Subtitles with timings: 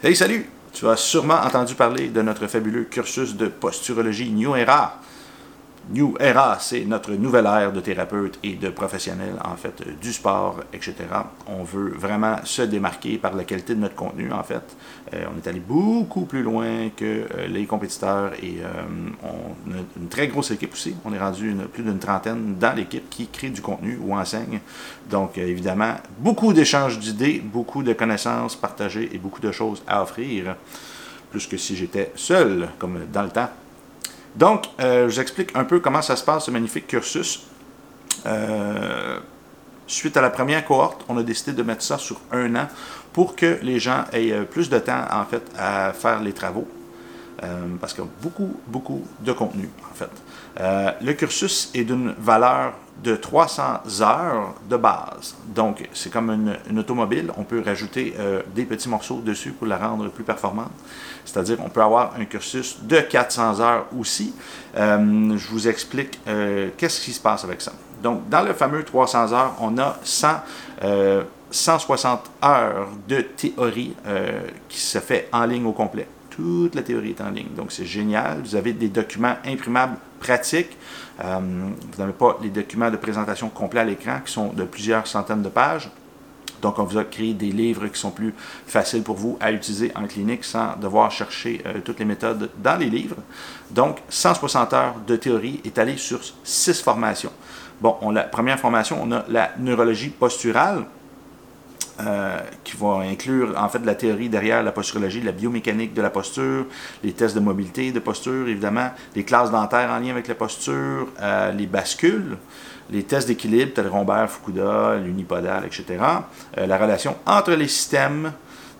[0.00, 0.46] Hey, salut!
[0.72, 5.00] Tu as sûrement entendu parler de notre fabuleux cursus de posturologie New Era.
[5.90, 10.60] New Era, c'est notre nouvelle ère de thérapeutes et de professionnels, en fait, du sport,
[10.74, 10.94] etc.
[11.46, 14.76] On veut vraiment se démarquer par la qualité de notre contenu, en fait.
[15.14, 18.82] Euh, on est allé beaucoup plus loin que euh, les compétiteurs et euh,
[19.22, 20.94] on a une très grosse équipe aussi.
[21.06, 24.60] On est rendu plus d'une trentaine dans l'équipe qui crée du contenu ou enseigne.
[25.08, 30.54] Donc, évidemment, beaucoup d'échanges d'idées, beaucoup de connaissances partagées et beaucoup de choses à offrir,
[31.30, 33.48] plus que si j'étais seul, comme dans le temps.
[34.38, 37.42] Donc, euh, je vous explique un peu comment ça se passe, ce magnifique cursus.
[38.24, 39.18] Euh,
[39.88, 42.68] suite à la première cohorte, on a décidé de mettre ça sur un an
[43.12, 46.68] pour que les gens aient euh, plus de temps, en fait, à faire les travaux.
[47.80, 50.10] parce qu'il y a beaucoup, beaucoup de contenu, en fait.
[51.00, 53.62] le cursus est d'une valeur de 300
[54.00, 55.36] heures de base.
[55.54, 57.30] Donc, c'est comme une, automobile.
[57.36, 60.70] On peut rajouter euh, des petits morceaux dessus pour la rendre plus performante.
[61.24, 64.34] C'est-à-dire, on peut avoir un cursus de 400 heures aussi.
[64.76, 67.72] Euh, je vous explique euh, qu'est-ce qui se passe avec ça.
[68.02, 70.28] Donc, dans le fameux 300 heures, on a 100,
[71.50, 73.96] 160 heures de théorie
[74.68, 76.06] qui se fait en ligne au complet.
[76.30, 77.48] Toute la théorie est en ligne.
[77.56, 78.40] Donc, c'est génial.
[78.44, 80.76] Vous avez des documents imprimables pratiques.
[81.24, 85.06] Euh, vous n'avez pas les documents de présentation complets à l'écran qui sont de plusieurs
[85.06, 85.90] centaines de pages.
[86.60, 88.34] Donc, on vous a créé des livres qui sont plus
[88.66, 92.76] faciles pour vous à utiliser en clinique sans devoir chercher euh, toutes les méthodes dans
[92.76, 93.16] les livres.
[93.70, 97.32] Donc, 160 heures de théorie étalées sur six formations.
[97.80, 100.84] Bon, on, la première formation, on a la neurologie posturale.
[102.00, 106.10] Euh, qui va inclure en fait la théorie derrière la posturologie, la biomécanique de la
[106.10, 106.66] posture,
[107.02, 111.08] les tests de mobilité de posture, évidemment, les classes dentaires en lien avec la posture,
[111.20, 112.36] euh, les bascules,
[112.88, 115.84] les tests d'équilibre, tel Rombert, Fukuda, l'unipodal, etc.
[116.56, 118.32] Euh, la relation entre les systèmes.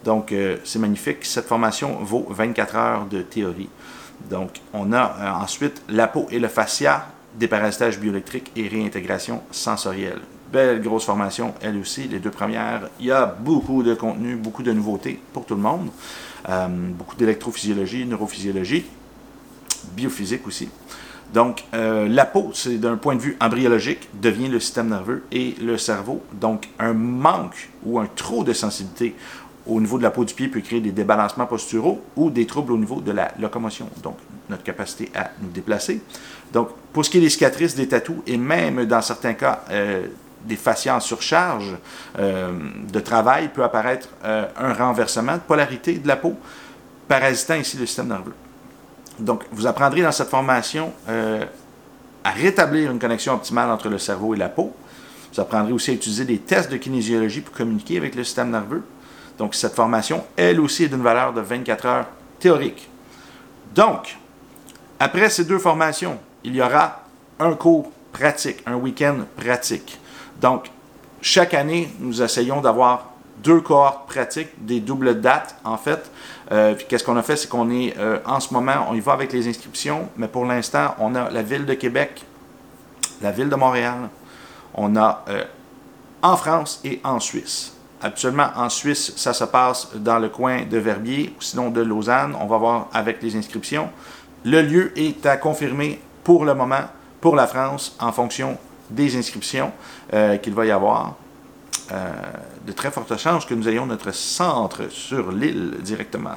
[0.04, 0.32] Donc,
[0.62, 1.24] c'est magnifique.
[1.24, 3.68] Cette formation vaut 24 heures de théorie.
[4.30, 10.20] Donc, on a ensuite la peau et le fascia, déparasitage bioélectrique et réintégration sensorielle.
[10.52, 12.88] Belle grosse formation, elle aussi, les deux premières.
[13.00, 15.90] Il y a beaucoup de contenu, beaucoup de nouveautés pour tout le monde.
[16.48, 18.84] Euh, beaucoup d'électrophysiologie, neurophysiologie,
[19.94, 20.68] biophysique aussi.
[21.34, 25.54] Donc, euh, la peau, c'est d'un point de vue embryologique, devient le système nerveux et
[25.60, 26.22] le cerveau.
[26.32, 29.14] Donc, un manque ou un trop de sensibilité
[29.66, 32.72] au niveau de la peau du pied peut créer des débalancements posturaux ou des troubles
[32.72, 34.16] au niveau de la locomotion, donc
[34.48, 36.00] notre capacité à nous déplacer.
[36.52, 40.06] Donc, pour ce qui est des cicatrices, des tatous, et même dans certains cas, euh,
[40.44, 41.76] des fascias en surcharge
[42.18, 42.52] euh,
[42.90, 46.34] de travail peut apparaître euh, un renversement de polarité de la peau,
[47.06, 48.34] parasitant ici le système nerveux.
[49.18, 51.44] Donc, vous apprendrez dans cette formation euh,
[52.22, 54.74] à rétablir une connexion optimale entre le cerveau et la peau.
[55.32, 58.82] Vous apprendrez aussi à utiliser des tests de kinésiologie pour communiquer avec le système nerveux.
[59.36, 62.06] Donc, cette formation, elle aussi, est d'une valeur de 24 heures
[62.38, 62.88] théorique.
[63.74, 64.16] Donc,
[65.00, 67.04] après ces deux formations, il y aura
[67.38, 69.98] un cours pratique, un week-end pratique.
[70.40, 70.70] Donc,
[71.20, 73.10] chaque année, nous essayons d'avoir
[73.42, 76.10] deux cohortes pratiques, des doubles dates en fait.
[76.50, 79.00] Euh, puis qu'est-ce qu'on a fait, c'est qu'on est, euh, en ce moment, on y
[79.00, 82.24] va avec les inscriptions, mais pour l'instant, on a la ville de Québec,
[83.22, 84.08] la ville de Montréal,
[84.74, 85.44] on a euh,
[86.22, 87.74] en France et en Suisse.
[88.00, 92.36] Actuellement, en Suisse, ça se passe dans le coin de Verbier, ou sinon de Lausanne.
[92.40, 93.88] On va voir avec les inscriptions.
[94.44, 96.82] Le lieu est à confirmer pour le moment
[97.20, 98.56] pour la France en fonction
[98.90, 99.72] des inscriptions
[100.12, 101.16] euh, qu'il va y avoir.
[101.90, 102.10] Euh,
[102.66, 106.36] de très fortes chances que nous ayons notre centre sur l'île directement.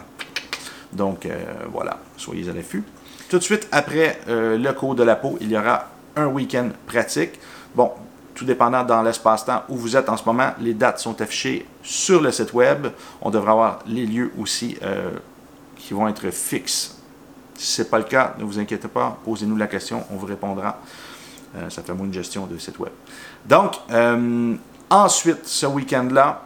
[0.94, 1.38] Donc euh,
[1.72, 2.84] voilà, soyez à l'affût.
[3.30, 7.40] Tout de suite après le cours de la peau, il y aura un week-end pratique.
[7.76, 7.92] Bon,
[8.34, 12.22] tout dépendant dans l'espace-temps où vous êtes en ce moment, les dates sont affichées sur
[12.22, 12.88] le site web.
[13.22, 14.78] On devrait avoir les lieux aussi
[15.78, 16.98] qui vont être fixes.
[17.56, 20.26] Si ce n'est pas le cas, ne vous inquiétez pas, posez-nous la question, on vous
[20.26, 20.80] répondra.
[21.56, 22.92] Euh, ça fait moins une gestion de site web.
[23.46, 24.56] Donc, euh,
[24.90, 26.44] ensuite, ce week-end-là,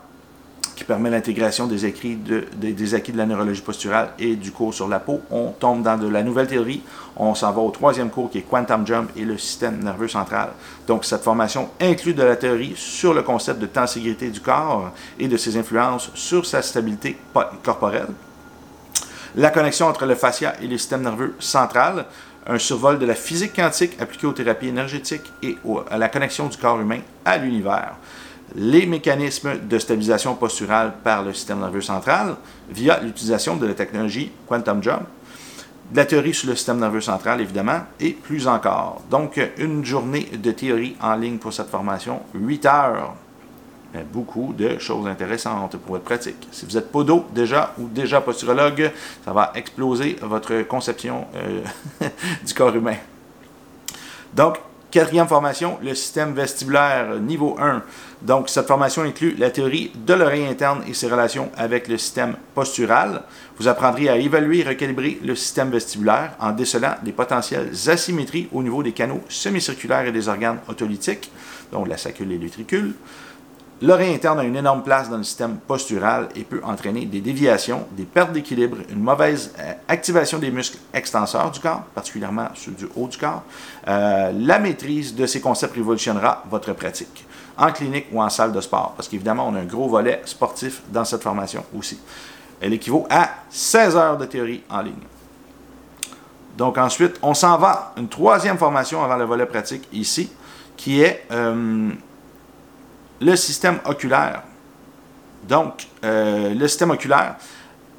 [0.75, 4.89] qui permet l'intégration des, écrits des acquis de la neurologie posturale et du cours sur
[4.89, 6.81] la peau, on tombe dans de la nouvelle théorie.
[7.15, 10.49] On s'en va au troisième cours qui est Quantum Jump et le système nerveux central.
[10.85, 15.29] Donc, cette formation inclut de la théorie sur le concept de tensibilité du corps et
[15.29, 17.17] de ses influences sur sa stabilité
[17.63, 18.07] corporelle
[19.35, 22.05] la connexion entre le fascia et le système nerveux central,
[22.47, 25.57] un survol de la physique quantique appliquée aux thérapies énergétiques et
[25.89, 27.95] à la connexion du corps humain à l'univers.
[28.55, 32.35] Les mécanismes de stabilisation posturale par le système nerveux central
[32.69, 35.01] via l'utilisation de la technologie Quantum Jump,
[35.91, 39.01] de la théorie sur le système nerveux central, évidemment, et plus encore.
[39.09, 43.15] Donc, une journée de théorie en ligne pour cette formation, 8 heures.
[44.03, 46.47] Beaucoup de choses intéressantes pour votre pratique.
[46.51, 48.91] Si vous êtes podo déjà ou déjà posturologue,
[49.23, 51.61] ça va exploser votre conception euh,
[52.45, 52.97] du corps humain.
[54.33, 54.57] Donc,
[54.95, 57.83] quatrième formation, le système vestibulaire niveau 1.
[58.21, 62.35] Donc, cette formation inclut la théorie de l'oreille interne et ses relations avec le système
[62.53, 63.23] postural.
[63.59, 68.63] Vous apprendrez à évaluer et recalibrer le système vestibulaire en décelant les potentielles asymétries au
[68.63, 71.29] niveau des canaux semi-circulaires et des organes autolytiques,
[71.73, 72.93] donc la sacule et l'utricule.
[73.81, 77.85] L'oreille interne a une énorme place dans le système postural et peut entraîner des déviations,
[77.91, 82.87] des pertes d'équilibre, une mauvaise euh, activation des muscles extenseurs du corps, particulièrement ceux du
[82.95, 83.43] haut du corps.
[83.87, 87.25] Euh, la maîtrise de ces concepts révolutionnera votre pratique
[87.57, 90.81] en clinique ou en salle de sport, parce qu'évidemment, on a un gros volet sportif
[90.89, 91.99] dans cette formation aussi.
[92.61, 94.93] Elle équivaut à 16 heures de théorie en ligne.
[96.57, 100.31] Donc ensuite, on s'en va, une troisième formation avant le volet pratique ici,
[100.77, 101.89] qui est euh,
[103.21, 104.43] le système oculaire.
[105.47, 107.35] Donc, euh, le système oculaire,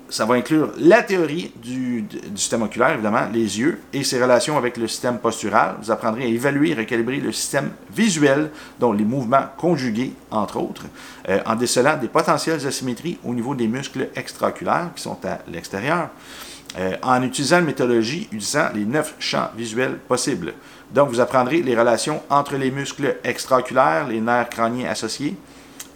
[0.09, 2.05] ça va inclure la théorie du,
[2.35, 5.77] système oculaire, évidemment, les yeux, et ses relations avec le système postural.
[5.83, 10.85] Vous apprendrez à évaluer et recalibrer le système visuel, dont les mouvements conjugués, entre autres,
[11.29, 16.11] euh, en décelant des potentielles asymétries au niveau des muscles extraoculaires qui sont à l'extérieur,
[16.79, 20.55] euh, en utilisant une méthodologie utilisant les neuf champs visuels possibles.
[20.93, 25.37] Donc, vous apprendrez les relations entre les muscles extraoculaires, les nerfs crâniens associés,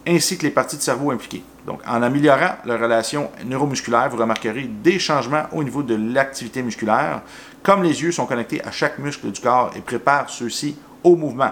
[0.07, 1.43] ainsi que les parties de cerveau impliquées.
[1.65, 7.21] Donc, en améliorant la relation neuromusculaire, vous remarquerez des changements au niveau de l'activité musculaire,
[7.61, 11.51] comme les yeux sont connectés à chaque muscle du corps et préparent ceux-ci au mouvement.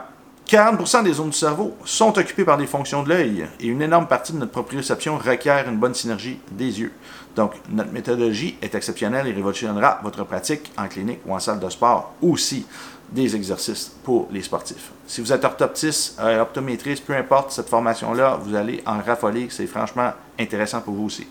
[0.49, 4.07] 40% des zones du cerveau sont occupées par des fonctions de l'œil et une énorme
[4.07, 6.91] partie de notre proprioception requiert une bonne synergie des yeux.
[7.35, 11.69] Donc, notre méthodologie est exceptionnelle et révolutionnera votre pratique en clinique ou en salle de
[11.69, 12.65] sport aussi
[13.11, 14.89] des exercices pour les sportifs.
[15.05, 19.49] Si vous êtes orthoptiste, euh, optométriste, peu importe cette formation-là, vous allez en raffoler.
[19.51, 21.27] C'est franchement intéressant pour vous aussi.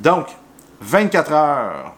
[0.00, 0.26] Donc,
[0.80, 1.94] 24 heures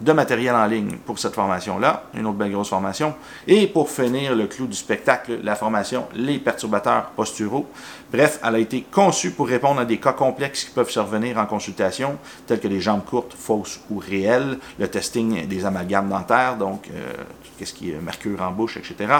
[0.00, 3.14] de matériel en ligne pour cette formation-là, une autre belle grosse formation.
[3.46, 7.66] Et pour finir le clou du spectacle, la formation Les perturbateurs posturaux.
[8.12, 11.46] Bref, elle a été conçue pour répondre à des cas complexes qui peuvent survenir en
[11.46, 12.16] consultation,
[12.46, 17.12] tels que les jambes courtes, fausses ou réelles, le testing des amalgames dentaires, donc euh,
[17.58, 19.12] qu'est-ce qui est mercure en bouche, etc.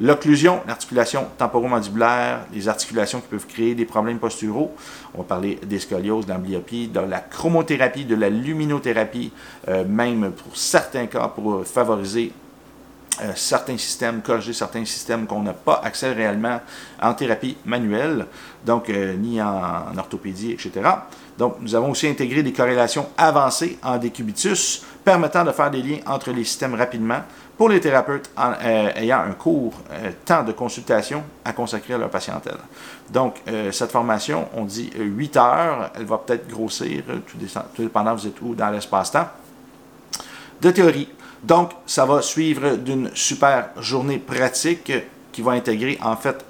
[0.00, 4.74] L'occlusion, l'articulation temporomandibulaire, les articulations qui peuvent créer des problèmes posturaux.
[5.14, 9.30] On va parler des scolioses, de l'amblyopie, de la chromothérapie, de la luminothérapie,
[9.68, 12.32] euh, même pour certains cas pour favoriser
[13.20, 16.60] euh, certains systèmes, corriger certains systèmes qu'on n'a pas accès réellement
[17.00, 18.26] en thérapie manuelle,
[18.64, 20.80] donc euh, ni en, orthopédie, etc.
[21.36, 25.98] Donc, nous avons aussi intégré des corrélations avancées en décubitus, permettant de faire des liens
[26.06, 27.20] entre les systèmes rapidement
[27.58, 29.74] pour les thérapeutes euh, ayant un court
[30.24, 32.58] temps de consultation à consacrer à leur patientèle.
[33.10, 33.42] Donc,
[33.72, 37.36] cette formation, on dit 8 heures, elle va peut-être grossir, tout,
[37.74, 39.28] tout dépendant vous êtes où dans l'espace-temps,
[40.62, 41.08] de théorie
[41.42, 44.92] donc, ça va suivre d'une super journée pratique
[45.32, 46.44] qui va intégrer en fait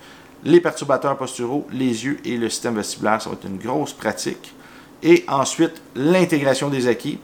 [0.44, 3.22] les perturbateurs posturaux, les yeux et le système vestibulaire.
[3.22, 4.52] Ça va être une grosse pratique.
[5.02, 7.18] Et ensuite, l'intégration des acquis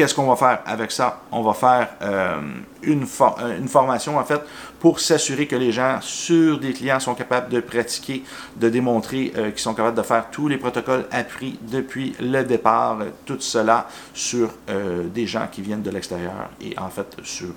[0.00, 1.20] Qu'est-ce qu'on va faire avec ça?
[1.30, 2.40] On va faire euh,
[2.82, 4.40] une, euh, une, formation, en fait,
[4.78, 8.24] pour s'assurer que les gens sur des clients sont capables de pratiquer,
[8.56, 12.96] de démontrer euh, qu'ils sont capables de faire tous les protocoles appris depuis le départ,
[13.26, 14.48] tout cela sur
[15.14, 17.52] des gens qui viennent de l'extérieur et en fait sur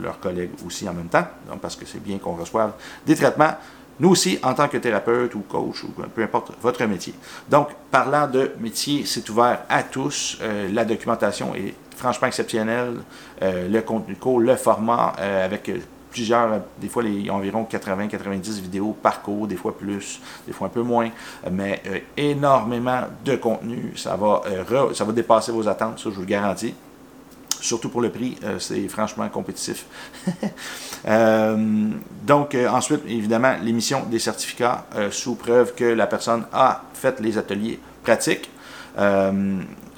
[0.00, 1.26] leurs collègues aussi en même temps,
[1.60, 3.54] parce que c'est bien qu'on reçoive des traitements
[4.00, 7.12] nous aussi, en tant que thérapeute ou coach, ou peu importe votre métier.
[7.50, 10.38] Donc, parlant de métier, c'est ouvert à tous.
[10.70, 12.94] La documentation est franchement exceptionnelle.
[13.42, 15.70] Euh, le contenu court, le format, euh, avec
[16.10, 20.70] plusieurs, des fois les, environ 80-90 vidéos par cours, des fois plus, des fois un
[20.70, 21.10] peu moins,
[21.50, 21.82] mais
[22.16, 23.92] énormément de contenu.
[23.96, 24.42] Ça va,
[24.94, 26.74] ça va dépasser vos attentes, ça je vous le garantis.
[27.60, 29.86] Surtout pour le prix, euh, c'est franchement compétitif.
[31.06, 31.56] Euh,
[32.26, 37.38] donc, euh, ensuite, évidemment, l'émission des certificats sous preuve que la personne a fait les
[37.38, 38.50] ateliers pratiques.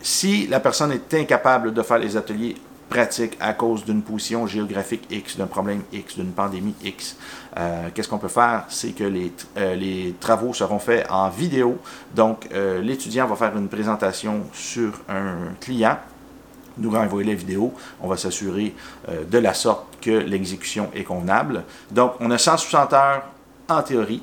[0.02, 2.56] Si la personne est incapable de faire les ateliers
[2.88, 7.16] pratiques à cause d'une position géographique X, d'un problème X, d'une pandémie X.
[7.94, 8.64] Qu'est-ce qu'on peut faire?
[8.68, 9.32] C'est que les,
[9.76, 11.78] les, travaux seront faits en vidéo.
[12.12, 12.48] Donc,
[12.82, 15.98] l'étudiant va faire une présentation sur un client
[16.80, 17.72] nous renvoyer la vidéo.
[18.00, 18.74] On va s'assurer
[19.08, 21.64] euh, de la sorte que l'exécution est convenable.
[21.90, 23.22] Donc, on a 160 heures
[23.68, 24.22] en théorie.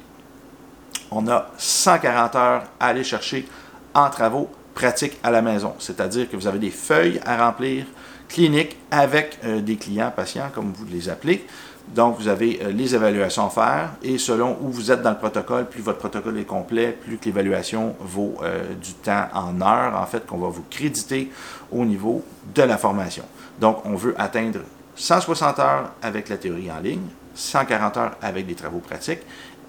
[1.11, 3.47] On a 140 heures à aller chercher
[3.93, 7.85] en travaux pratique à la maison, c'est-à-dire que vous avez des feuilles à remplir
[8.29, 11.45] cliniques avec des clients, patients, comme vous les appelez.
[11.93, 15.17] Donc, vous avez euh, les évaluations à faire et selon où vous êtes dans le
[15.17, 19.95] protocole, plus votre protocole est complet, plus que l'évaluation vaut euh, du temps en heures,
[19.99, 21.31] en fait, qu'on va vous créditer
[21.71, 23.23] au niveau de la formation.
[23.59, 24.59] Donc, on veut atteindre
[24.95, 29.21] 160 heures avec la théorie en ligne, 140 heures avec des travaux pratiques.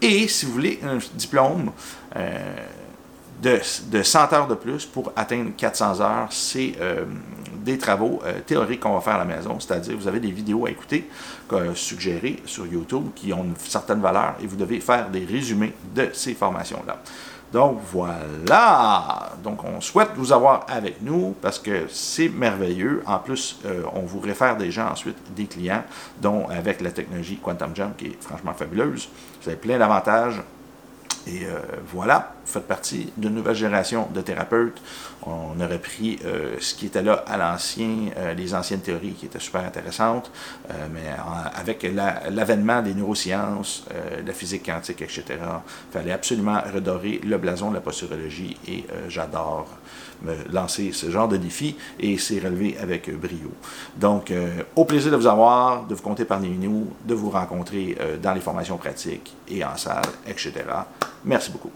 [0.03, 1.71] Et si vous voulez un diplôme,
[2.17, 2.39] euh,
[3.43, 6.29] de, de, 100 heures de plus pour atteindre 400 heures.
[6.31, 7.05] C'est euh,
[7.65, 10.67] des travaux euh, théoriques qu'on va faire à la maison, c'est-à-dire vous avez des vidéos
[10.67, 11.09] à écouter
[11.53, 15.73] euh, suggérées sur YouTube qui ont une certaine valeur et vous devez faire des résumés
[15.95, 17.03] de ces formations-là.
[17.53, 19.33] Donc voilà.
[19.43, 23.03] Donc on souhaite vous avoir avec nous parce que c'est merveilleux.
[23.07, 23.59] En plus,
[23.95, 25.83] on vous réfère des ensuite, des clients,
[26.21, 29.09] dont avec la technologie Quantum Jump qui est franchement fabuleuse.
[29.41, 30.43] Vous avez plein d'avantages
[31.29, 31.59] et euh,
[31.93, 34.81] voilà, vous faites partie d'une nouvelle génération de thérapeutes.
[35.27, 39.27] On aurait pris euh, ce qui était là à l'ancien, euh, les anciennes théories qui
[39.27, 40.31] étaient super intéressantes,
[40.93, 41.03] mais
[41.55, 41.87] avec
[42.31, 43.85] l'avènement des neurosciences,
[44.25, 49.67] la physique quantique, etc., il fallait absolument redorer le blason de la posturologie et j'adore
[50.23, 53.51] me lancer ce genre de défi et c'est relevé avec brio.
[53.97, 54.33] Donc,
[54.77, 58.41] au plaisir de vous avoir, de vous compter parmi nous, de vous rencontrer dans les
[58.41, 60.53] formations pratiques et en salle, etc.
[61.25, 61.71] Merci beaucoup.